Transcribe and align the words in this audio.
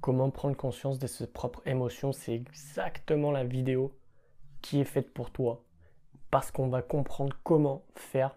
Comment 0.00 0.30
prendre 0.30 0.56
conscience 0.56 0.98
de 0.98 1.06
ses 1.06 1.26
propres 1.26 1.60
émotions, 1.66 2.12
c'est 2.12 2.34
exactement 2.34 3.30
la 3.30 3.44
vidéo 3.44 3.92
qui 4.62 4.80
est 4.80 4.84
faite 4.84 5.12
pour 5.12 5.30
toi. 5.30 5.62
Parce 6.30 6.50
qu'on 6.50 6.68
va 6.68 6.80
comprendre 6.80 7.36
comment 7.44 7.84
faire 7.94 8.36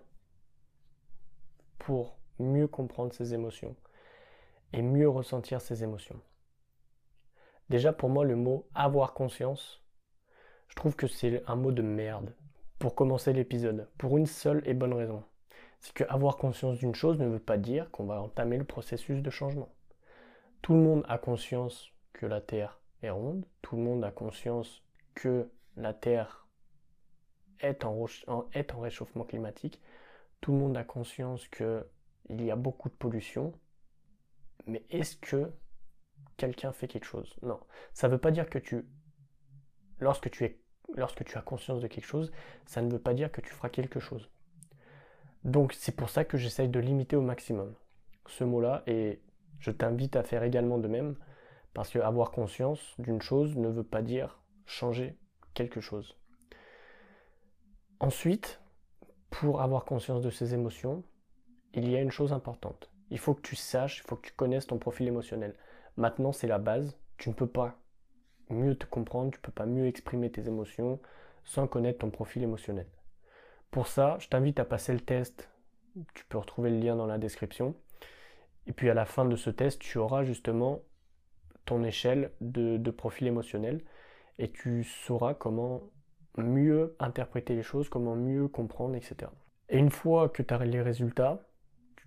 pour 1.79 2.17
mieux 2.39 2.67
comprendre 2.67 3.13
ses 3.13 3.33
émotions 3.33 3.75
et 4.73 4.81
mieux 4.81 5.07
ressentir 5.07 5.61
ses 5.61 5.83
émotions. 5.83 6.19
Déjà 7.69 7.93
pour 7.93 8.09
moi 8.09 8.25
le 8.25 8.35
mot 8.35 8.67
avoir 8.75 9.13
conscience, 9.13 9.81
je 10.67 10.75
trouve 10.75 10.95
que 10.95 11.07
c'est 11.07 11.43
un 11.47 11.55
mot 11.55 11.71
de 11.71 11.81
merde 11.81 12.35
pour 12.77 12.95
commencer 12.95 13.31
l'épisode, 13.31 13.87
pour 13.97 14.17
une 14.17 14.25
seule 14.25 14.61
et 14.65 14.73
bonne 14.73 14.93
raison. 14.93 15.23
C'est 15.79 15.93
que 15.93 16.03
avoir 16.05 16.35
conscience 16.35 16.79
d'une 16.79 16.95
chose 16.95 17.19
ne 17.19 17.27
veut 17.27 17.39
pas 17.39 17.57
dire 17.57 17.89
qu'on 17.91 18.05
va 18.05 18.21
entamer 18.21 18.57
le 18.57 18.65
processus 18.65 19.21
de 19.21 19.29
changement. 19.29 19.69
Tout 20.63 20.75
le 20.75 20.79
monde 20.79 21.03
a 21.09 21.17
conscience 21.17 21.91
que 22.13 22.25
la 22.25 22.39
Terre 22.39 22.79
est 23.01 23.09
ronde, 23.09 23.45
tout 23.61 23.75
le 23.75 23.83
monde 23.83 24.01
a 24.05 24.11
conscience 24.11 24.81
que 25.13 25.49
la 25.75 25.93
Terre 25.93 26.47
est 27.59 27.83
en, 27.83 28.05
réchauffement 28.79 29.25
climatique, 29.25 29.81
tout 30.39 30.53
le 30.53 30.59
monde 30.59 30.77
a 30.77 30.85
conscience 30.85 31.49
qu'il 31.49 31.83
y 32.29 32.49
a 32.49 32.55
beaucoup 32.55 32.87
de 32.87 32.93
pollution, 32.93 33.51
mais 34.65 34.85
est-ce 34.89 35.17
que 35.17 35.51
quelqu'un 36.37 36.71
fait 36.71 36.87
quelque 36.87 37.07
chose? 37.07 37.35
Non. 37.41 37.59
Ça 37.93 38.07
ne 38.07 38.13
veut 38.13 38.19
pas 38.19 38.31
dire 38.31 38.49
que 38.49 38.57
tu, 38.57 38.85
lorsque 39.99 40.31
tu, 40.31 40.45
es, 40.45 40.61
lorsque 40.95 41.25
tu 41.25 41.37
as 41.37 41.41
conscience 41.41 41.81
de 41.81 41.87
quelque 41.87 42.07
chose, 42.07 42.31
ça 42.67 42.81
ne 42.81 42.89
veut 42.89 43.01
pas 43.01 43.13
dire 43.13 43.33
que 43.33 43.41
tu 43.41 43.49
feras 43.49 43.67
quelque 43.67 43.99
chose. 43.99 44.29
Donc 45.43 45.73
c'est 45.73 45.97
pour 45.97 46.09
ça 46.09 46.23
que 46.23 46.37
j'essaye 46.37 46.69
de 46.69 46.79
limiter 46.79 47.17
au 47.17 47.21
maximum. 47.21 47.75
Ce 48.27 48.45
mot-là 48.45 48.83
et 48.87 49.21
je 49.59 49.71
t'invite 49.71 50.15
à 50.15 50.23
faire 50.23 50.43
également 50.43 50.77
de 50.77 50.87
même 50.87 51.15
parce 51.73 51.89
que 51.89 51.99
avoir 51.99 52.31
conscience 52.31 52.95
d'une 52.99 53.21
chose 53.21 53.55
ne 53.55 53.69
veut 53.69 53.83
pas 53.83 54.01
dire 54.01 54.39
changer 54.65 55.17
quelque 55.53 55.81
chose. 55.81 56.17
Ensuite, 57.99 58.61
pour 59.29 59.61
avoir 59.61 59.85
conscience 59.85 60.21
de 60.21 60.29
ses 60.29 60.53
émotions, 60.53 61.03
il 61.73 61.89
y 61.89 61.95
a 61.95 62.01
une 62.01 62.11
chose 62.11 62.33
importante. 62.33 62.91
Il 63.09 63.17
faut 63.17 63.33
que 63.33 63.41
tu 63.41 63.55
saches, 63.55 63.99
il 63.99 64.07
faut 64.07 64.15
que 64.15 64.27
tu 64.27 64.33
connaisses 64.33 64.67
ton 64.67 64.77
profil 64.77 65.07
émotionnel. 65.07 65.55
Maintenant, 65.97 66.31
c'est 66.31 66.47
la 66.47 66.59
base. 66.59 66.97
Tu 67.17 67.29
ne 67.29 67.33
peux 67.33 67.47
pas 67.47 67.77
mieux 68.49 68.75
te 68.75 68.85
comprendre, 68.85 69.31
tu 69.31 69.37
ne 69.37 69.41
peux 69.41 69.51
pas 69.51 69.65
mieux 69.65 69.87
exprimer 69.87 70.31
tes 70.31 70.47
émotions 70.47 70.99
sans 71.43 71.67
connaître 71.67 71.99
ton 71.99 72.09
profil 72.09 72.43
émotionnel. 72.43 72.87
Pour 73.71 73.87
ça, 73.87 74.17
je 74.19 74.27
t'invite 74.29 74.59
à 74.59 74.65
passer 74.65 74.93
le 74.93 74.99
test. 74.99 75.49
Tu 76.13 76.25
peux 76.25 76.37
retrouver 76.37 76.69
le 76.69 76.79
lien 76.79 76.95
dans 76.95 77.07
la 77.07 77.17
description. 77.17 77.75
Et 78.67 78.73
puis 78.73 78.89
à 78.89 78.93
la 78.93 79.05
fin 79.05 79.25
de 79.25 79.35
ce 79.35 79.49
test, 79.49 79.79
tu 79.79 79.97
auras 79.97 80.23
justement 80.23 80.81
ton 81.65 81.83
échelle 81.83 82.31
de, 82.41 82.91
profil 82.91 83.27
émotionnel 83.27 83.83
et 84.37 84.51
tu 84.51 84.83
sauras 84.83 85.33
comment 85.33 85.83
mieux 86.37 86.95
interpréter 86.99 87.55
les 87.55 87.63
choses, 87.63 87.89
comment 87.89 88.15
mieux 88.15 88.47
comprendre, 88.47 88.95
etc. 88.95 89.31
Et 89.69 89.77
une 89.77 89.91
fois 89.91 90.29
que 90.29 90.41
tu 90.41 90.53
as 90.53 90.65
les 90.65 90.81
résultats, 90.81 91.47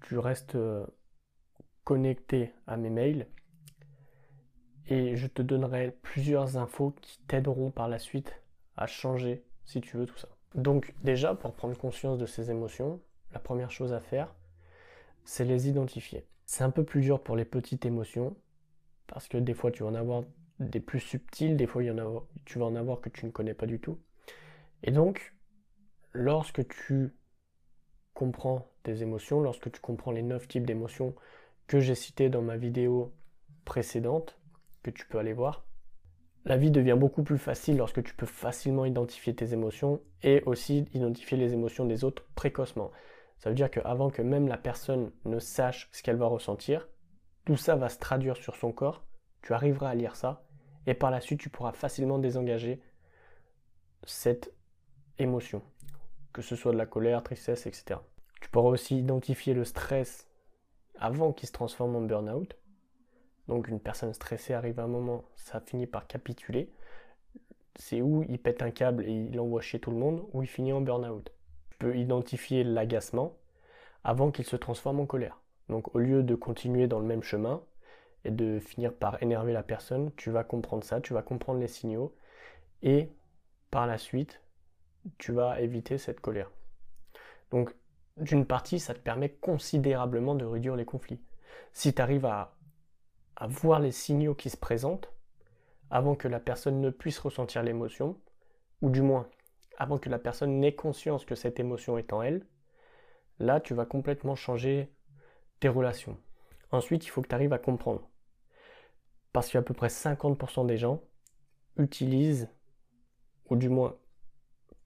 tu 0.02 0.18
restes 0.18 0.56
euh, 0.56 0.86
connecté 1.84 2.52
à 2.66 2.77
mes 2.77 2.90
mails 2.90 3.27
et 4.88 5.16
je 5.16 5.27
te 5.27 5.42
donnerai 5.42 5.96
plusieurs 6.02 6.56
infos 6.56 6.94
qui 7.00 7.18
t'aideront 7.27 7.70
par 7.70 7.88
la 7.88 7.98
suite 7.98 8.40
à 8.77 8.86
changer 8.86 9.44
si 9.64 9.80
tu 9.80 9.96
veux 9.96 10.06
tout 10.06 10.18
ça. 10.18 10.28
Donc 10.54 10.94
déjà, 11.02 11.34
pour 11.34 11.54
prendre 11.54 11.77
conscience 11.77 12.18
de 12.18 12.27
ces 12.27 12.50
émotions, 12.50 13.00
la 13.32 13.40
première 13.40 13.70
chose 13.70 13.92
à 13.92 14.00
faire, 14.00 14.34
c'est 15.24 15.44
les 15.44 15.68
identifier. 15.68 16.24
C'est 16.47 16.64
un 16.64 16.70
peu 16.70 16.84
plus 16.84 17.00
dur 17.00 17.22
pour 17.22 17.36
les 17.36 17.44
petites 17.44 17.84
émotions, 17.84 18.36
parce 19.08 19.28
que 19.28 19.36
des 19.36 19.52
fois 19.52 19.70
tu 19.70 19.83
vas 19.83 19.89
en 19.91 19.94
avoir 19.94 20.22
des 20.58 20.80
plus 20.80 21.00
subtiles, 21.00 21.56
des 21.56 21.66
fois 21.66 21.83
tu 22.44 22.58
vas 22.58 22.64
en 22.64 22.77
avoir 22.77 23.00
que 23.00 23.08
tu 23.08 23.27
ne 23.27 23.30
connais 23.30 23.52
pas 23.52 23.66
du 23.66 23.78
tout. 23.80 23.98
Et 24.83 24.92
donc, 24.92 25.34
lorsque 26.12 26.67
tu 26.69 27.14
comprends 28.14 28.67
tes 28.84 29.02
émotions, 29.02 29.40
lorsque 29.40 29.70
tu 29.70 29.80
comprends 29.80 30.12
les 30.12 30.23
9 30.23 30.48
types 30.48 30.67
d'émotions 30.67 31.14
que 31.67 31.80
j'ai 31.80 31.95
cités 31.95 32.30
dans 32.30 32.42
ma 32.42 32.57
vidéo 32.57 33.13
précédente, 33.64 34.39
que 34.83 34.90
tu 34.90 35.05
peux 35.07 35.18
aller 35.18 35.33
voir, 35.33 35.67
la 36.45 36.57
vie 36.57 36.70
devient 36.70 36.96
beaucoup 36.96 37.24
plus 37.24 37.39
facile 37.39 37.77
lorsque 37.77 38.05
tu 38.05 38.14
peux 38.14 38.24
facilement 38.24 38.84
identifier 38.84 39.34
tes 39.34 39.52
émotions 39.52 40.01
et 40.23 40.45
aussi 40.46 40.86
identifier 40.95 41.36
les 41.36 41.52
émotions 41.52 41.84
des 41.84 42.05
autres 42.05 42.24
précocement. 42.36 42.92
Ça 43.39 43.51
veut 43.51 43.55
dire 43.55 43.70
qu'avant 43.70 44.11
que 44.11 44.23
même 44.23 44.48
la 44.48 44.57
personne 44.57 45.13
ne 45.24 45.39
sache 45.39 45.89
ce 45.92 46.02
qu'elle 46.02 46.17
va 46.17 46.27
ressentir, 46.27 46.89
tout 47.45 47.57
ça 47.57 47.77
va 47.77 47.89
se 47.89 47.98
traduire 47.98 48.36
sur 48.36 48.57
son 48.57 48.73
corps, 48.73 49.05
tu 49.42 49.52
arriveras 49.52 49.91
à 49.91 49.95
lire 49.95 50.17
ça, 50.17 50.45
et 50.86 50.95
par 50.95 51.11
la 51.11 51.20
suite 51.20 51.41
tu 51.41 51.51
pourras 51.51 51.73
facilement 51.73 52.19
désengager 52.19 52.80
cette 54.05 54.52
émotion, 55.19 55.63
que 56.33 56.42
ce 56.42 56.57
soit 56.57 56.73
de 56.73 56.79
la 56.79 56.86
colère, 56.86 57.23
tristesse, 57.23 57.67
etc. 57.67 58.01
Tu 58.41 58.51
pourras 58.51 58.70
aussi 58.70 58.98
identifier 58.98 59.55
le 59.55 59.64
stress 59.64 60.29
avant 60.98 61.33
qu'il 61.33 61.48
se 61.48 61.52
transforme 61.52 61.96
en 61.96 62.02
burn-out. 62.02 62.57
Donc 63.48 63.69
une 63.69 63.80
personne 63.80 64.13
stressée 64.13 64.55
arrive 64.55 64.80
à 64.80 64.85
un 64.85 64.89
moment, 64.89 65.25
ça 65.36 65.61
finit 65.61 65.86
par 65.86 66.07
capituler. 66.07 66.73
C'est 67.77 68.01
où 68.01 68.25
il 68.29 68.41
pète 68.41 68.63
un 68.63 68.70
câble 68.70 69.05
et 69.05 69.13
il 69.13 69.39
envoie 69.39 69.61
chez 69.61 69.79
tout 69.79 69.91
le 69.91 69.98
monde, 69.98 70.27
ou 70.33 70.42
il 70.42 70.48
finit 70.48 70.73
en 70.73 70.80
burn-out. 70.80 71.30
Peux 71.79 71.97
identifier 71.97 72.64
l'agacement 72.64 73.37
avant 74.05 74.31
qu'il 74.31 74.45
se 74.45 74.57
transforme 74.57 75.01
en 75.01 75.07
colère. 75.07 75.41
Donc 75.69 75.95
au 75.95 75.98
lieu 75.98 76.23
de 76.23 76.35
continuer 76.35 76.87
dans 76.87 77.01
le 77.01 77.07
même 77.07 77.23
chemin 77.23 77.63
et 78.25 78.31
de 78.31 78.59
finir 78.61 78.95
par 78.95 79.23
énerver 79.23 79.53
la 79.53 79.63
personne, 79.63 80.13
tu 80.17 80.31
vas 80.31 80.45
comprendre 80.45 80.85
ça, 80.85 81.01
tu 81.01 81.13
vas 81.13 81.23
comprendre 81.23 81.61
les 81.61 81.69
signaux 81.69 82.14
et 82.83 83.11
par 83.70 83.87
la 83.87 83.98
suite, 83.98 84.41
tu 85.19 85.33
vas 85.33 85.61
éviter 85.61 85.98
cette 85.98 86.20
colère. 86.20 86.51
Donc 87.51 87.75
d'une 88.17 88.47
partie, 88.47 88.79
ça 88.79 88.95
te 88.95 89.01
permet 89.01 89.29
considérablement 89.29 90.35
de 90.35 90.45
réduire 90.45 90.77
les 90.77 90.85
conflits. 90.85 91.20
Si 91.73 91.93
tu 91.93 92.01
arrives 92.01 92.27
à 92.27 92.57
à 93.37 93.47
voir 93.47 93.81
les 93.81 93.93
signaux 93.93 94.35
qui 94.35 94.51
se 94.51 94.57
présentent 94.57 95.13
avant 95.91 96.17
que 96.17 96.27
la 96.27 96.41
personne 96.41 96.81
ne 96.81 96.91
puisse 96.91 97.19
ressentir 97.19 97.63
l'émotion, 97.63 98.19
ou 98.83 98.91
du 98.91 99.03
moins 99.03 99.29
avant 99.77 99.98
que 99.98 100.09
la 100.09 100.19
personne 100.19 100.61
n'ait 100.61 100.75
conscience 100.75 101.25
que 101.25 101.35
cette 101.35 101.61
émotion 101.61 101.98
est 101.98 102.13
en 102.13 102.23
elle, 102.23 102.47
là 103.39 103.61
tu 103.61 103.75
vas 103.75 103.87
complètement 103.87 104.35
changer 104.35 104.91
tes 105.61 105.69
relations. 105.69 106.19
Ensuite, 106.73 107.07
il 107.07 107.09
faut 107.09 107.23
que 107.23 107.29
tu 107.29 107.35
arrives 107.35 107.53
à 107.53 107.59
comprendre. 107.59 108.09
Parce 109.33 109.51
qu'à 109.51 109.63
peu 109.63 109.75
près 109.75 109.89
50% 109.89 110.67
des 110.67 110.77
gens 110.77 111.03
utilisent, 111.77 112.48
ou 113.48 113.57
du 113.57 113.69
moins 113.69 113.97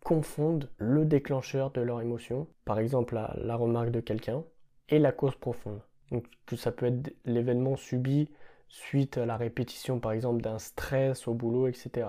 confondent 0.05 0.69
le 0.79 1.05
déclencheur 1.05 1.71
de 1.71 1.81
leur 1.81 2.01
émotion, 2.01 2.49
par 2.65 2.79
exemple 2.79 3.15
la, 3.15 3.57
remarque 3.57 3.91
de 3.91 4.01
quelqu'un, 4.01 4.45
et 4.89 4.99
la 4.99 5.13
cause 5.13 5.37
profonde. 5.37 5.81
Donc 6.11 6.27
ça 6.57 6.73
peut 6.73 6.87
être 6.87 7.15
l'événement 7.25 7.77
subi 7.77 8.31
suite 8.69 9.19
à 9.19 9.27
la 9.27 9.37
répétition 9.37 10.01
par 10.01 10.13
exemple 10.13 10.43
d'un 10.43 10.59
stress 10.59 11.29
au 11.29 11.35
boulot, 11.35 11.69
etc. 11.69 12.09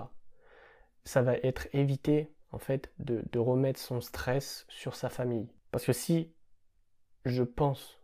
Ça 1.04 1.22
va 1.22 1.36
être 1.38 1.68
éviter 1.74 2.32
en 2.52 2.60
fait 2.60 2.92
de, 3.00 3.40
remettre 3.40 3.80
son 3.80 4.02
stress 4.02 4.66
sur 4.70 4.96
sa 4.96 5.10
famille. 5.10 5.50
Parce 5.72 5.86
que 5.86 5.94
si 5.94 6.34
je 7.26 7.44
pense 7.44 8.02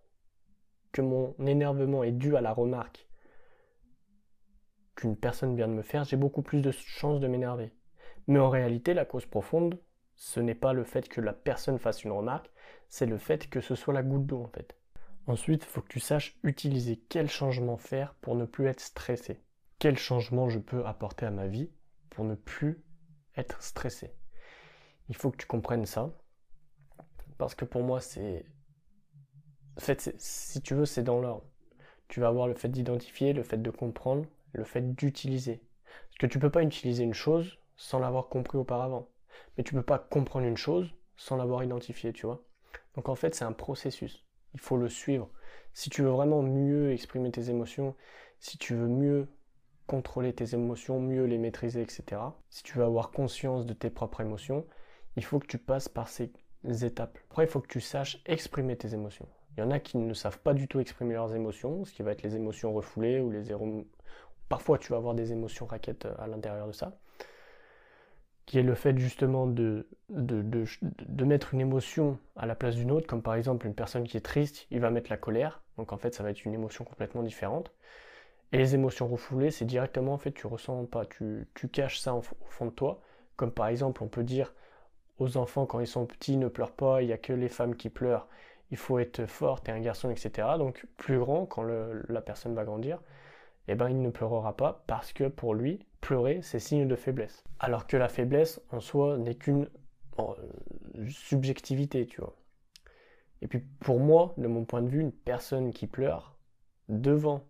que 0.91 1.01
mon 1.01 1.35
énervement 1.45 2.03
est 2.03 2.11
dû 2.11 2.35
à 2.35 2.41
la 2.41 2.53
remarque 2.53 3.07
qu'une 4.95 5.17
personne 5.17 5.55
vient 5.55 5.67
de 5.67 5.73
me 5.73 5.81
faire, 5.81 6.05
j'ai 6.05 6.17
beaucoup 6.17 6.41
plus 6.41 6.61
de 6.61 6.71
chances 6.71 7.19
de 7.19 7.27
m'énerver. 7.27 7.73
Mais 8.27 8.39
en 8.39 8.49
réalité, 8.49 8.93
la 8.93 9.05
cause 9.05 9.25
profonde, 9.25 9.79
ce 10.15 10.39
n'est 10.39 10.55
pas 10.55 10.73
le 10.73 10.83
fait 10.83 11.07
que 11.07 11.21
la 11.21 11.33
personne 11.33 11.77
fasse 11.77 12.03
une 12.03 12.11
remarque, 12.11 12.49
c'est 12.89 13.05
le 13.05 13.17
fait 13.17 13.49
que 13.49 13.61
ce 13.61 13.75
soit 13.75 13.93
la 13.93 14.01
goutte 14.01 14.25
d'eau 14.25 14.41
en 14.41 14.47
fait. 14.47 14.75
Ensuite, 15.27 15.63
il 15.63 15.67
faut 15.67 15.81
que 15.81 15.89
tu 15.91 15.99
saches 15.99 16.37
utiliser 16.43 17.03
quel 17.09 17.29
changement 17.29 17.77
faire 17.77 18.15
pour 18.21 18.35
ne 18.35 18.45
plus 18.45 18.67
être 18.67 18.79
stressé. 18.79 19.43
Quel 19.77 19.97
changement 19.97 20.49
je 20.49 20.59
peux 20.59 20.85
apporter 20.85 21.25
à 21.25 21.31
ma 21.31 21.47
vie 21.47 21.69
pour 22.09 22.25
ne 22.25 22.35
plus 22.35 22.81
être 23.35 23.61
stressé. 23.61 24.13
Il 25.09 25.15
faut 25.15 25.31
que 25.31 25.37
tu 25.37 25.47
comprennes 25.47 25.85
ça. 25.85 26.11
Parce 27.37 27.55
que 27.55 27.65
pour 27.65 27.83
moi, 27.83 28.01
c'est... 28.01 28.45
En 29.77 29.81
fait, 29.81 30.13
si 30.17 30.61
tu 30.61 30.73
veux, 30.73 30.85
c'est 30.85 31.03
dans 31.03 31.19
l'ordre. 31.19 31.45
Tu 32.07 32.19
vas 32.19 32.27
avoir 32.27 32.47
le 32.47 32.55
fait 32.55 32.69
d'identifier, 32.69 33.33
le 33.33 33.43
fait 33.43 33.61
de 33.61 33.69
comprendre, 33.69 34.25
le 34.53 34.63
fait 34.63 34.95
d'utiliser. 34.95 35.61
Parce 35.85 36.17
que 36.19 36.25
tu 36.25 36.37
ne 36.37 36.41
peux 36.41 36.51
pas 36.51 36.63
utiliser 36.63 37.03
une 37.03 37.13
chose 37.13 37.59
sans 37.75 37.99
l'avoir 37.99 38.27
compris 38.29 38.57
auparavant. 38.57 39.09
Mais 39.57 39.63
tu 39.63 39.75
ne 39.75 39.81
peux 39.81 39.85
pas 39.85 39.99
comprendre 39.99 40.47
une 40.47 40.57
chose 40.57 40.93
sans 41.15 41.35
l'avoir 41.35 41.63
identifiée, 41.63 42.13
tu 42.13 42.25
vois. 42.25 42.43
Donc 42.95 43.09
en 43.09 43.15
fait, 43.15 43.35
c'est 43.35 43.45
un 43.45 43.51
processus 43.51 44.27
il 44.57 44.59
faut 44.59 44.77
le 44.77 44.89
suivre. 44.89 45.29
Si 45.73 45.89
tu 45.89 46.01
veux 46.01 46.09
vraiment 46.09 46.41
mieux 46.41 46.91
exprimer 46.91 47.31
tes 47.31 47.49
émotions, 47.49 47.95
si 48.39 48.57
tu 48.57 48.75
veux 48.75 48.87
mieux 48.87 49.27
contrôler 49.85 50.33
tes 50.33 50.55
émotions, 50.55 50.99
mieux 50.99 51.25
les 51.25 51.37
maîtriser, 51.37 51.81
etc. 51.81 52.21
Si 52.49 52.63
tu 52.63 52.77
veux 52.77 52.83
avoir 52.83 53.11
conscience 53.11 53.65
de 53.65 53.73
tes 53.73 53.91
propres 53.91 54.21
émotions, 54.21 54.65
il 55.17 55.25
faut 55.25 55.39
que 55.39 55.47
tu 55.47 55.57
passes 55.57 55.89
par 55.89 56.07
ces 56.07 56.31
étapes. 56.63 57.17
Après, 57.29 57.43
il 57.43 57.49
faut 57.49 57.59
que 57.59 57.67
tu 57.67 57.81
saches 57.81 58.21
exprimer 58.25 58.77
tes 58.77 58.93
émotions. 58.93 59.27
Il 59.57 59.61
y 59.61 59.63
en 59.63 59.71
a 59.71 59.79
qui 59.79 59.97
ne 59.97 60.13
savent 60.13 60.39
pas 60.39 60.53
du 60.53 60.67
tout 60.67 60.79
exprimer 60.79 61.15
leurs 61.15 61.33
émotions, 61.33 61.83
ce 61.83 61.91
qui 61.91 62.03
va 62.03 62.11
être 62.11 62.21
les 62.21 62.35
émotions 62.35 62.71
refoulées 62.71 63.19
ou 63.19 63.31
les, 63.31 63.51
parfois 64.47 64.77
tu 64.77 64.91
vas 64.91 64.97
avoir 64.97 65.15
des 65.15 65.31
émotions 65.31 65.65
raquettes 65.65 66.05
euh, 66.05 66.13
à 66.19 66.27
l'intérieur 66.27 66.67
de 66.67 66.71
ça, 66.71 66.99
qui 68.45 68.59
est 68.59 68.63
le 68.63 68.75
fait 68.75 68.95
justement 68.97 69.47
de, 69.47 69.87
de, 70.09 70.43
de, 70.81 71.25
mettre 71.25 71.55
une 71.55 71.61
émotion 71.61 72.19
à 72.35 72.45
la 72.45 72.53
place 72.53 72.75
d'une 72.75 72.91
autre, 72.91 73.07
comme 73.07 73.23
par 73.23 73.33
exemple 73.33 73.65
une 73.65 73.73
personne 73.73 74.03
qui 74.03 74.15
est 74.15 74.21
triste, 74.21 74.67
il 74.69 74.79
va 74.79 74.91
mettre 74.91 75.09
la 75.09 75.17
colère, 75.17 75.63
donc 75.77 75.91
en 75.91 75.97
fait 75.97 76.13
ça 76.13 76.21
va 76.21 76.29
être 76.29 76.45
une 76.45 76.53
émotion 76.53 76.85
complètement 76.85 77.23
différente. 77.23 77.71
Et 78.51 78.57
les 78.59 78.75
émotions 78.75 79.07
refoulées, 79.07 79.49
c'est 79.49 79.65
directement 79.65 80.13
en 80.13 80.17
fait 80.19 80.31
tu 80.31 80.45
ressens 80.45 80.85
pas, 80.85 81.05
tu, 81.05 81.47
tu 81.55 81.67
caches 81.67 81.99
ça 81.99 82.13
au 82.13 82.21
fond 82.21 82.67
de 82.67 82.71
toi, 82.71 83.01
comme 83.35 83.51
par 83.51 83.67
exemple 83.67 84.03
on 84.03 84.07
peut 84.07 84.23
dire 84.23 84.53
aux 85.19 85.37
enfants 85.37 85.65
quand 85.65 85.79
ils 85.79 85.87
sont 85.87 86.05
petits 86.05 86.37
ne 86.37 86.47
pleurent 86.47 86.75
pas, 86.75 87.01
il 87.01 87.07
n'y 87.07 87.13
a 87.13 87.17
que 87.17 87.33
les 87.33 87.49
femmes 87.49 87.75
qui 87.75 87.89
pleurent, 87.89 88.27
il 88.71 88.77
faut 88.77 88.99
être 88.99 89.25
fort, 89.25 89.61
t'es 89.61 89.71
un 89.71 89.79
garçon, 89.79 90.09
etc. 90.09 90.47
Donc 90.57 90.85
plus 90.97 91.19
grand, 91.19 91.45
quand 91.45 91.63
la 91.63 92.21
personne 92.21 92.53
va 92.53 92.63
grandir, 92.63 93.01
eh 93.67 93.75
ben, 93.75 93.89
il 93.89 94.01
ne 94.01 94.09
pleurera 94.09 94.55
pas 94.55 94.83
parce 94.87 95.13
que 95.13 95.25
pour 95.27 95.53
lui, 95.53 95.85
pleurer, 96.01 96.41
c'est 96.41 96.59
signe 96.59 96.87
de 96.87 96.95
faiblesse. 96.95 97.43
Alors 97.59 97.87
que 97.87 97.97
la 97.97 98.07
faiblesse, 98.07 98.61
en 98.71 98.79
soi, 98.79 99.17
n'est 99.17 99.35
qu'une 99.35 99.69
subjectivité, 101.09 102.05
tu 102.07 102.21
vois. 102.21 102.35
Et 103.41 103.47
puis 103.47 103.59
pour 103.79 103.99
moi, 103.99 104.33
de 104.37 104.47
mon 104.47 104.65
point 104.65 104.81
de 104.81 104.89
vue, 104.89 105.01
une 105.01 105.11
personne 105.11 105.71
qui 105.71 105.87
pleure 105.87 106.37
devant 106.89 107.43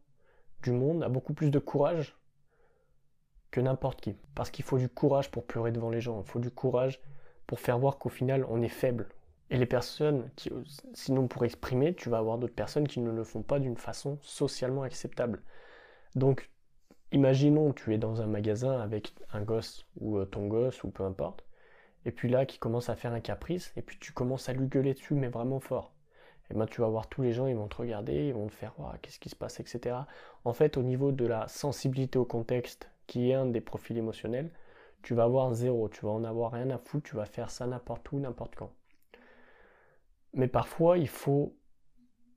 du 0.64 0.72
monde 0.72 1.04
a 1.04 1.10
beaucoup 1.10 1.34
plus 1.34 1.52
de 1.52 1.60
courage 1.60 2.18
que 3.52 3.62
n'importe 3.62 4.02
qui. 4.02 4.18
Parce 4.36 4.50
qu'il 4.50 4.66
faut 4.66 4.78
du 4.78 4.90
courage 4.90 5.32
pour 5.32 5.46
pleurer 5.46 5.72
devant 5.72 5.90
les 5.90 6.02
gens, 6.02 6.22
il 6.22 6.30
faut 6.30 6.40
du 6.40 6.52
courage 6.52 7.02
pour 7.48 7.60
faire 7.60 7.80
voir 7.80 7.98
qu'au 7.98 8.10
final, 8.10 8.46
on 8.50 8.62
est 8.62 8.68
faible. 8.68 9.10
Et 9.50 9.58
les 9.58 9.66
personnes 9.66 10.30
qui, 10.36 10.52
sinon 10.94 11.28
pour 11.28 11.46
exprimer, 11.46 11.94
tu 11.96 12.10
vas 12.10 12.18
avoir 12.18 12.38
d'autres 12.38 12.54
personnes 12.54 12.88
qui 12.88 13.00
ne 13.00 13.12
le 13.12 13.24
font 13.24 13.42
pas 13.42 13.60
d'une 13.60 13.78
façon 13.78 14.20
socialement 14.22 14.84
acceptable. 14.84 15.42
Donc, 16.16 16.50
imaginons, 17.12 17.72
tu 17.74 17.94
es 17.94 17.98
dans 17.98 18.22
un 18.22 18.28
magasin 18.28 18.80
avec 18.80 19.14
un 19.32 19.42
gosse 19.42 19.86
ou 20.00 20.18
euh, 20.18 20.26
ton 20.26 20.48
gosse 20.48 20.84
ou 20.84 20.90
peu 20.90 21.04
importe, 21.04 21.46
et 22.06 22.12
puis 22.12 22.30
là, 22.30 22.46
qui 22.46 22.60
commence 22.60 22.90
à 22.90 22.96
faire 22.96 23.14
un 23.14 23.20
caprice, 23.20 23.74
et 23.76 23.82
puis 23.82 23.98
tu 24.00 24.12
commences 24.12 24.50
à 24.50 24.54
lui 24.54 24.68
gueuler 24.68 24.94
dessus, 24.94 25.14
mais 25.14 25.28
vraiment 25.28 25.60
fort. 25.60 25.94
Et 26.50 26.54
ben 26.54 26.66
tu 26.66 26.82
vas 26.82 26.88
voir 26.88 27.08
tous 27.08 27.22
les 27.22 27.34
gens, 27.34 27.48
ils 27.48 27.56
vont 27.56 27.68
te 27.68 27.76
regarder, 27.76 28.28
ils 28.28 28.34
vont 28.34 28.48
te 28.48 28.54
faire 28.54 28.74
voir 28.78 29.00
qu'est-ce 29.02 29.20
qui 29.20 29.30
se 29.30 29.36
passe, 29.36 29.60
etc. 29.60 29.96
En 30.46 30.54
fait, 30.54 30.78
au 30.78 30.84
niveau 30.84 31.12
de 31.12 31.26
la 31.26 31.48
sensibilité 31.48 32.18
au 32.18 32.26
contexte, 32.26 32.90
qui 33.08 33.32
est 33.32 33.34
un 33.34 33.46
des 33.46 33.62
profils 33.62 33.98
émotionnels, 33.98 34.52
tu 35.08 35.14
vas 35.14 35.24
avoir 35.24 35.54
zéro, 35.54 35.88
tu 35.88 36.06
vas 36.06 36.12
en 36.12 36.26
avoir 36.26 36.52
rien 36.52 36.70
à 36.70 36.78
foutre, 36.78 37.12
tu 37.12 37.16
vas 37.16 37.24
faire 37.24 37.50
ça 37.50 37.66
n'importe 37.66 38.12
où, 38.12 38.20
n'importe 38.20 38.56
quand. 38.56 38.74
Mais 40.34 40.50
parfois, 40.50 40.98
il 40.98 41.08
faut 41.08 41.56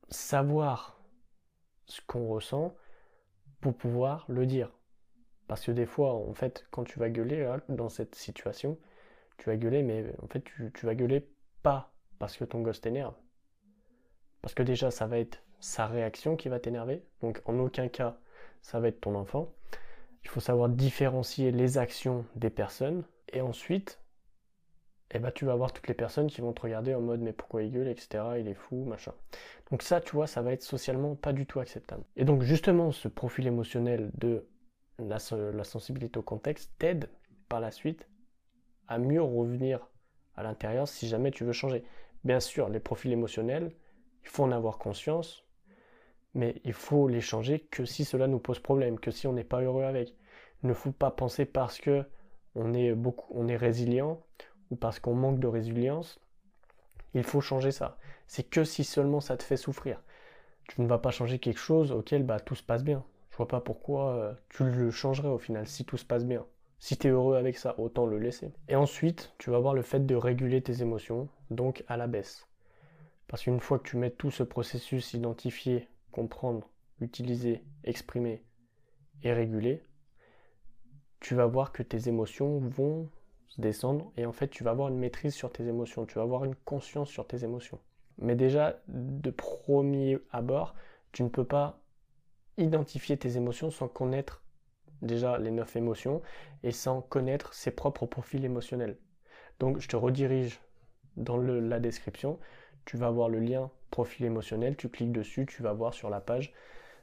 savoir 0.08 1.02
ce 1.86 2.00
qu'on 2.06 2.28
ressent 2.28 2.76
pour 3.60 3.76
pouvoir 3.76 4.24
le 4.28 4.46
dire. 4.46 4.70
Parce 5.48 5.66
que 5.66 5.72
des 5.72 5.84
fois, 5.84 6.14
en 6.14 6.32
fait, 6.32 6.64
quand 6.70 6.84
tu 6.84 7.00
vas 7.00 7.10
gueuler 7.10 7.56
dans 7.68 7.88
cette 7.88 8.14
situation, 8.14 8.78
tu 9.36 9.50
vas 9.50 9.56
gueuler, 9.56 9.82
mais 9.82 10.14
en 10.22 10.28
fait, 10.28 10.42
tu, 10.42 10.70
tu 10.72 10.86
vas 10.86 10.94
gueuler 10.94 11.28
pas 11.64 11.92
parce 12.20 12.36
que 12.36 12.44
ton 12.44 12.60
gosse 12.62 12.80
t'énerve. 12.80 13.16
Parce 14.42 14.54
que 14.54 14.62
déjà, 14.62 14.92
ça 14.92 15.08
va 15.08 15.18
être 15.18 15.42
sa 15.58 15.88
réaction 15.88 16.36
qui 16.36 16.48
va 16.48 16.60
t'énerver. 16.60 17.04
Donc, 17.20 17.42
en 17.46 17.58
aucun 17.58 17.88
cas, 17.88 18.16
ça 18.62 18.78
va 18.78 18.86
être 18.86 19.00
ton 19.00 19.16
enfant. 19.16 19.52
Il 20.22 20.28
faut 20.28 20.40
savoir 20.40 20.68
différencier 20.68 21.50
les 21.50 21.78
actions 21.78 22.24
des 22.36 22.50
personnes. 22.50 23.04
Et 23.32 23.40
ensuite, 23.40 24.00
eh 25.12 25.18
ben, 25.18 25.30
tu 25.32 25.44
vas 25.44 25.52
avoir 25.52 25.72
toutes 25.72 25.88
les 25.88 25.94
personnes 25.94 26.28
qui 26.28 26.40
vont 26.40 26.52
te 26.52 26.62
regarder 26.62 26.94
en 26.94 27.00
mode 27.00 27.20
mais 27.20 27.32
pourquoi 27.32 27.62
il 27.62 27.72
gueule, 27.72 27.88
etc. 27.88 28.24
Il 28.38 28.48
est 28.48 28.54
fou, 28.54 28.84
machin. 28.84 29.12
Donc 29.70 29.82
ça, 29.82 30.00
tu 30.00 30.12
vois, 30.12 30.26
ça 30.26 30.42
va 30.42 30.52
être 30.52 30.62
socialement 30.62 31.14
pas 31.16 31.32
du 31.32 31.46
tout 31.46 31.60
acceptable. 31.60 32.04
Et 32.16 32.24
donc 32.24 32.42
justement, 32.42 32.92
ce 32.92 33.08
profil 33.08 33.46
émotionnel 33.46 34.10
de 34.14 34.46
la, 34.98 35.18
la 35.52 35.64
sensibilité 35.64 36.18
au 36.18 36.22
contexte 36.22 36.72
t'aide 36.78 37.08
par 37.48 37.60
la 37.60 37.70
suite 37.70 38.08
à 38.86 38.98
mieux 38.98 39.22
revenir 39.22 39.88
à 40.36 40.42
l'intérieur 40.42 40.86
si 40.86 41.08
jamais 41.08 41.30
tu 41.30 41.44
veux 41.44 41.52
changer. 41.52 41.84
Bien 42.24 42.40
sûr, 42.40 42.68
les 42.68 42.80
profils 42.80 43.12
émotionnels, 43.12 43.72
il 44.22 44.28
faut 44.28 44.44
en 44.44 44.52
avoir 44.52 44.78
conscience, 44.78 45.44
mais 46.34 46.60
il 46.64 46.72
faut 46.72 47.08
les 47.08 47.20
changer 47.20 47.60
que 47.60 47.84
si 47.84 48.04
cela 48.04 48.26
nous 48.26 48.38
pose 48.38 48.58
problème, 48.58 49.00
que 49.00 49.10
si 49.10 49.26
on 49.26 49.32
n'est 49.32 49.44
pas 49.44 49.60
heureux 49.60 49.84
avec. 49.84 50.14
Il 50.62 50.68
ne 50.68 50.74
faut 50.74 50.92
pas 50.92 51.10
penser 51.10 51.44
parce 51.44 51.78
que 51.78 52.04
on 52.54 52.74
est 52.74 52.92
beaucoup, 52.94 53.32
on 53.34 53.48
est 53.48 53.56
résilient 53.56 54.22
ou 54.70 54.76
parce 54.76 55.00
qu'on 55.00 55.14
manque 55.14 55.40
de 55.40 55.46
résilience, 55.46 56.20
il 57.14 57.24
faut 57.24 57.40
changer 57.40 57.72
ça. 57.72 57.98
C'est 58.26 58.44
que 58.44 58.64
si 58.64 58.84
seulement 58.84 59.20
ça 59.20 59.36
te 59.36 59.42
fait 59.42 59.56
souffrir. 59.56 60.02
Tu 60.68 60.80
ne 60.82 60.86
vas 60.86 60.98
pas 60.98 61.10
changer 61.10 61.38
quelque 61.38 61.58
chose 61.58 61.90
auquel 61.90 62.22
bah, 62.22 62.38
tout 62.38 62.54
se 62.54 62.62
passe 62.62 62.84
bien. 62.84 63.04
Je 63.30 63.36
vois 63.36 63.48
pas 63.48 63.60
pourquoi 63.60 64.14
euh, 64.14 64.34
tu 64.48 64.64
le 64.64 64.90
changerais 64.90 65.28
au 65.28 65.38
final 65.38 65.66
si 65.66 65.84
tout 65.84 65.96
se 65.96 66.04
passe 66.04 66.24
bien. 66.24 66.46
Si 66.78 66.96
tu 66.96 67.08
es 67.08 67.10
heureux 67.10 67.36
avec 67.36 67.58
ça, 67.58 67.74
autant 67.78 68.06
le 68.06 68.18
laisser. 68.18 68.52
Et 68.68 68.76
ensuite, 68.76 69.34
tu 69.38 69.50
vas 69.50 69.58
voir 69.58 69.74
le 69.74 69.82
fait 69.82 70.06
de 70.06 70.14
réguler 70.14 70.62
tes 70.62 70.80
émotions, 70.80 71.28
donc 71.50 71.84
à 71.88 71.96
la 71.96 72.06
baisse. 72.06 72.46
Parce 73.26 73.42
qu'une 73.42 73.60
fois 73.60 73.78
que 73.78 73.88
tu 73.88 73.96
mets 73.96 74.10
tout 74.10 74.30
ce 74.30 74.42
processus 74.42 75.12
identifié, 75.12 75.88
comprendre, 76.10 76.68
utiliser, 77.00 77.64
exprimer 77.84 78.44
et 79.22 79.32
réguler, 79.32 79.82
tu 81.20 81.34
vas 81.34 81.46
voir 81.46 81.72
que 81.72 81.82
tes 81.82 82.08
émotions 82.08 82.58
vont 82.58 83.10
descendre 83.58 84.12
et 84.16 84.24
en 84.24 84.32
fait 84.32 84.48
tu 84.48 84.64
vas 84.64 84.70
avoir 84.70 84.88
une 84.88 84.98
maîtrise 84.98 85.34
sur 85.34 85.52
tes 85.52 85.66
émotions, 85.66 86.06
tu 86.06 86.14
vas 86.14 86.22
avoir 86.22 86.44
une 86.44 86.54
conscience 86.54 87.10
sur 87.10 87.26
tes 87.26 87.44
émotions. 87.44 87.78
Mais 88.18 88.34
déjà, 88.34 88.80
de 88.88 89.30
premier 89.30 90.18
abord, 90.30 90.74
tu 91.12 91.22
ne 91.22 91.28
peux 91.28 91.44
pas 91.44 91.80
identifier 92.58 93.16
tes 93.16 93.36
émotions 93.36 93.70
sans 93.70 93.88
connaître 93.88 94.42
déjà 95.02 95.38
les 95.38 95.50
neuf 95.50 95.76
émotions 95.76 96.20
et 96.62 96.72
sans 96.72 97.00
connaître 97.00 97.54
ses 97.54 97.70
propres 97.70 98.06
profils 98.06 98.44
émotionnels. 98.44 98.98
Donc 99.58 99.78
je 99.78 99.88
te 99.88 99.96
redirige 99.96 100.60
dans 101.16 101.38
la 101.38 101.80
description 101.80 102.38
tu 102.84 102.96
vas 102.96 103.10
voir 103.10 103.28
le 103.28 103.40
lien 103.40 103.70
profil 103.90 104.26
émotionnel, 104.26 104.76
tu 104.76 104.88
cliques 104.88 105.12
dessus, 105.12 105.46
tu 105.46 105.62
vas 105.62 105.72
voir 105.72 105.94
sur 105.94 106.10
la 106.10 106.20
page, 106.20 106.52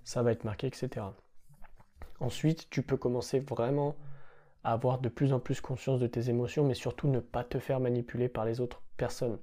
ça 0.04 0.24
va 0.24 0.32
être 0.32 0.44
marqué, 0.44 0.68
etc. 0.68 1.06
Ensuite, 2.20 2.70
tu 2.70 2.82
peux 2.82 2.98
commencer 2.98 3.40
vraiment 3.40 3.96
à 4.64 4.74
avoir 4.74 5.00
de 5.00 5.10
plus 5.10 5.34
en 5.34 5.40
plus 5.40 5.62
conscience 5.62 6.00
de 6.00 6.08
tes 6.08 6.30
émotions, 6.30 6.66
mais 6.66 6.74
surtout 6.74 7.08
ne 7.08 7.20
pas 7.20 7.44
te 7.44 7.60
faire 7.60 7.80
manipuler 7.80 8.30
par 8.30 8.46
les 8.46 8.60
autres 8.60 8.82
personnes 8.98 9.40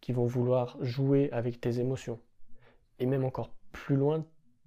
qui 0.00 0.12
vont 0.12 0.26
vouloir 0.26 0.76
jouer 0.80 1.30
avec 1.32 1.60
tes 1.60 1.80
émotions. 1.80 2.20
Et 2.98 3.06
même 3.06 3.24
encore 3.24 3.50
plus 3.72 3.96
loin, 3.96 4.24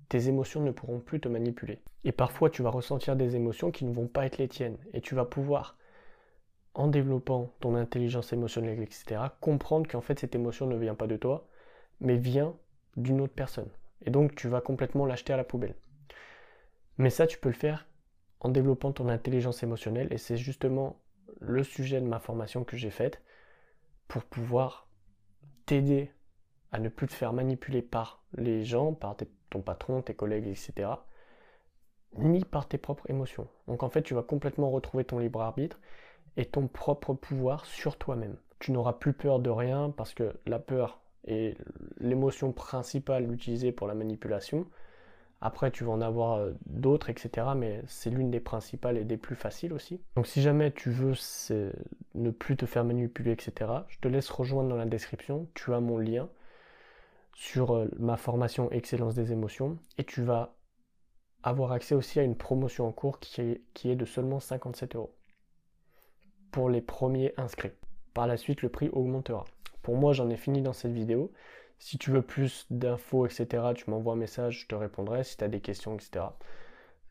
tes 0.10 0.27
émotions 0.27 0.62
ne 0.62 0.72
pourront 0.72 1.00
plus 1.00 1.19
te 1.19 1.30
manipuler. 1.30 1.80
Et 2.04 2.12
parfois, 2.12 2.50
tu 2.50 2.63
vas 2.63 2.69
ressentir 2.69 3.16
des 3.16 3.36
émotions 3.36 3.72
qui 3.72 3.86
ne 3.86 3.94
vont 3.94 4.07
pas 4.07 4.25
être 4.25 4.38
les 4.38 4.48
tiennes, 4.48 4.77
et 4.94 5.01
tu 5.01 5.15
vas 5.15 5.25
pouvoir 5.25 5.77
en 6.74 6.88
développant 6.88 7.53
ton 7.60 7.75
intelligence 7.75 8.34
émotionnelle, 8.34 8.82
etc., 8.82 9.22
comprendre 9.39 9.89
qu'en 9.89 10.01
fait 10.01 10.20
cette 10.20 10.36
émotion 10.36 10.67
ne 10.67 10.77
vient 10.77 10.96
pas 10.96 11.08
de 11.08 11.17
toi, 11.17 11.48
mais 12.01 12.17
vient 12.17 12.55
d'une 12.98 13.22
autre 13.22 13.34
personne. 13.34 13.70
Et 14.05 14.10
donc 14.10 14.36
tu 14.36 14.50
vas 14.50 14.60
complètement 14.62 15.05
l'acheter 15.05 15.31
à 15.31 15.38
la 15.38 15.43
poubelle. 15.43 15.75
Mais 16.98 17.10
ça, 17.10 17.25
tu 17.25 17.38
peux 17.38 17.50
le 17.50 17.55
faire 17.55 17.88
en 18.41 18.50
développant 18.50 18.91
ton 18.91 19.08
intelligence 19.08 19.63
émotionnelle, 19.63 20.12
et 20.12 20.17
c'est 20.17 20.38
justement 20.38 21.00
le 21.39 21.63
sujet 21.63 22.01
de 22.01 22.08
ma 22.08 22.20
formation 22.20 22.63
que 22.63 22.75
j'ai 22.75 22.89
faite 22.89 23.22
pour 24.08 24.24
pouvoir 24.24 24.88
t'aider 25.65 26.12
à 26.72 26.79
ne 26.79 26.89
plus 26.89 27.08
te 27.08 27.13
faire 27.13 27.34
manipuler 27.34 27.81
par 27.81 28.24
les 28.34 28.63
gens, 28.63 28.93
par 28.93 29.15
ton 29.50 29.62
patron, 29.62 30.01
tes 30.01 30.15
collègues, 30.15 30.48
etc., 30.48 30.89
ni 32.17 32.43
par 32.43 32.67
tes 32.67 32.77
propres 32.77 33.10
émotions. 33.10 33.48
Donc 33.67 33.84
en 33.84 33.89
fait, 33.89 34.01
tu 34.01 34.13
vas 34.13 34.24
complètement 34.24 34.70
retrouver 34.70 35.05
ton 35.05 35.20
libre 35.20 35.41
arbitre 35.41 35.79
et 36.38 36.46
ton 36.46 36.67
propre 36.67 37.13
pouvoir 37.13 37.65
sur 37.65 37.98
toi-même. 37.98 38.38
Tu 38.60 38.72
n'auras 38.72 38.93
plus 38.93 39.13
peur 39.13 39.39
de 39.39 39.50
rien 39.50 39.91
parce 39.96 40.13
que 40.13 40.39
la 40.46 40.60
peur 40.60 41.00
est 41.25 41.58
l'émotion 42.00 42.51
principale 42.51 43.32
utilisée 43.32 43.72
pour 43.72 43.88
la 43.88 43.94
manipulation. 43.94 44.66
Après, 45.42 45.72
tu 45.72 45.84
vas 45.84 45.92
en 45.92 46.01
avoir 46.01 46.34
euh, 46.34 46.51
d'autres, 46.68 47.10
etc. 47.10 47.48
Mais 47.56 47.82
c'est 47.88 48.12
l'une 48.12 48.30
des 48.30 48.40
principales 48.40 48.98
et 48.98 49.04
des 49.04 49.18
plus 49.18 49.36
faciles 49.36 49.74
aussi. 49.74 50.00
Donc 50.16 50.28
si 50.28 50.42
jamais 50.42 50.72
tu 50.72 50.92
veux 50.92 51.13
ne 52.13 52.30
plus 52.30 52.56
te 52.58 52.66
faire 52.66 52.84
manipuler, 52.84 53.32
etc., 53.32 53.72
je 53.88 54.00
te 54.00 54.08
laisse 54.08 54.30
rejoindre 54.30 54.70
dans 54.70 54.75
la 54.75 54.86
description. 54.86 55.48
Tu 55.56 55.74
as 55.74 55.80
mon 55.80 55.98
lien 55.98 56.30
sur 57.34 57.75
euh, 57.75 57.88
ma 57.98 58.18
formation 58.18 58.70
Excellence 58.72 59.16
des 59.16 59.32
émotions. 59.32 59.80
Et 59.98 60.04
tu 60.04 60.22
vas 60.22 60.56
avoir 61.44 61.72
accès 61.72 61.96
aussi 61.96 62.20
à 62.20 62.24
une 62.24 62.36
promotion 62.36 62.88
en 62.88 62.92
cours 62.92 63.20
qui 63.20 63.42
est 63.86 63.96
de 63.96 64.06
seulement 64.06 64.40
57 64.40 64.96
euros 64.96 65.16
pour 66.51 66.70
les 66.70 66.82
premiers 66.82 67.34
inscrits. 67.38 67.72
Par 68.13 68.28
la 68.28 68.38
suite, 68.38 68.62
le 68.62 68.70
prix 68.70 68.90
augmentera. 68.90 69.46
Pour 69.81 69.95
moi, 69.97 70.13
j'en 70.13 70.29
ai 70.29 70.38
fini 70.38 70.61
dans 70.61 70.73
cette 70.73 70.93
vidéo. 70.93 71.31
Si 71.79 71.97
tu 71.97 72.11
veux 72.11 72.21
plus 72.21 72.65
d'infos, 72.69 73.25
etc., 73.25 73.73
tu 73.75 73.89
m'envoies 73.89 74.13
un 74.13 74.17
message, 74.17 74.61
je 74.61 74.67
te 74.67 74.75
répondrai. 74.75 75.23
Si 75.23 75.38
tu 75.38 75.43
as 75.43 75.47
des 75.47 75.61
questions, 75.61 75.95
etc., 75.95 76.25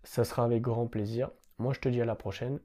ça 0.03 0.25
sera 0.25 0.45
avec 0.45 0.63
grand 0.63 0.87
plaisir. 0.87 1.31
Moi, 1.59 1.73
je 1.75 1.81
te 1.81 1.89
dis 1.89 2.01
à 2.01 2.05
la 2.05 2.15
prochaine 2.17 2.59